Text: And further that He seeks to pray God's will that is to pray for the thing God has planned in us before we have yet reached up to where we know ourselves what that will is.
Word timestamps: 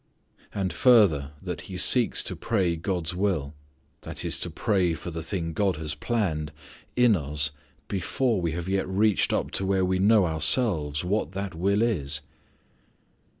And 0.51 0.73
further 0.73 1.33
that 1.43 1.69
He 1.69 1.77
seeks 1.77 2.23
to 2.23 2.35
pray 2.35 2.75
God's 2.75 3.13
will 3.13 3.53
that 4.01 4.25
is 4.25 4.39
to 4.39 4.49
pray 4.49 4.95
for 4.95 5.11
the 5.11 5.21
thing 5.21 5.53
God 5.53 5.75
has 5.75 5.93
planned 5.93 6.51
in 6.95 7.15
us 7.15 7.51
before 7.87 8.41
we 8.41 8.53
have 8.53 8.67
yet 8.67 8.87
reached 8.89 9.31
up 9.31 9.51
to 9.51 9.63
where 9.67 9.85
we 9.85 9.99
know 9.99 10.25
ourselves 10.25 11.03
what 11.03 11.33
that 11.33 11.53
will 11.53 11.83
is. 11.83 12.21